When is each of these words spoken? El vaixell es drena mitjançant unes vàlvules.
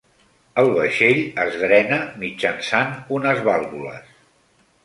El 0.61 0.69
vaixell 0.77 1.19
es 1.43 1.59
drena 1.65 1.99
mitjançant 2.23 2.97
unes 3.19 3.47
vàlvules. 3.51 4.13